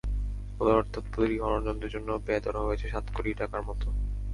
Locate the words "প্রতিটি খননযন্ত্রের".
1.11-1.91